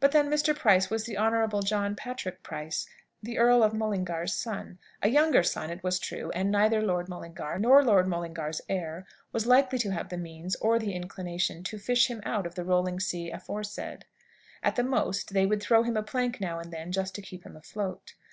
[0.00, 0.52] But then Mr.
[0.58, 2.88] Price was the Honourable John Patrick Price,
[3.22, 7.56] the Earl of Mullingar's son a younger son, it was true; and neither Lord Mullingar,
[7.60, 12.08] nor Lord Mullingar's heir, was likely to have the means, or the inclination, to fish
[12.08, 14.06] him out of the rolling sea aforesaid.
[14.60, 17.46] At the most, they would throw him a plank now and then just to keep
[17.46, 18.14] him afloat.